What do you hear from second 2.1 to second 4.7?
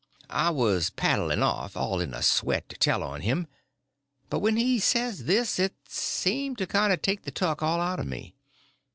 a sweat to tell on him; but when